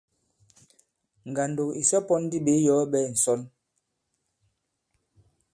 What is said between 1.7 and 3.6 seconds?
ìsɔ pɔ̄n ndi ɓě iyɔ̀ɔ ɓɛ̄ɛ ŋ̀sɔnl.